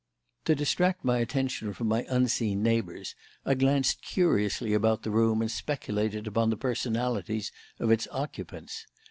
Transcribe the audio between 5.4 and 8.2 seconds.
and speculated upon the personalities of its